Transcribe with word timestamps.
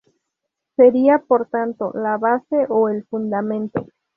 Sería, 0.77 1.19
por 1.19 1.45
tanto, 1.49 1.91
la 1.93 2.17
base 2.17 2.65
o 2.69 2.89
"el 2.89 3.05
fundamento". 3.05 3.85